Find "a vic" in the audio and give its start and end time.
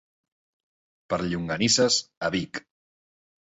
2.31-2.65